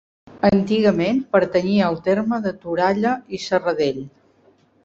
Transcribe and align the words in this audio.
Antigament 0.47 1.19
pertanyia 1.35 1.85
al 1.89 1.99
terme 2.09 2.41
de 2.47 2.57
Toralla 2.65 3.15
i 3.39 3.45
Serradell. 3.47 4.05